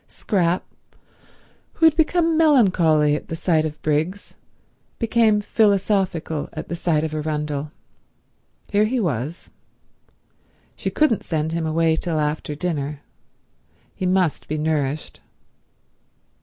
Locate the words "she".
10.75-10.89